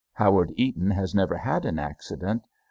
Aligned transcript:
Howard 0.13 0.51
Eaton 0.57 0.89
has 0.89 1.13
never 1.13 1.37
had 1.37 1.63
an 1.63 1.77
accident. 1.77 2.41